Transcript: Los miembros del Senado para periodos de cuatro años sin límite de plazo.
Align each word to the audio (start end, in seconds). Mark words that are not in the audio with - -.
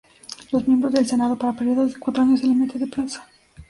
Los 0.51 0.67
miembros 0.67 0.93
del 0.93 1.05
Senado 1.05 1.37
para 1.37 1.53
periodos 1.53 1.93
de 1.93 1.99
cuatro 1.99 2.23
años 2.23 2.39
sin 2.39 2.53
límite 2.53 2.79
de 2.79 2.87
plazo. 2.87 3.21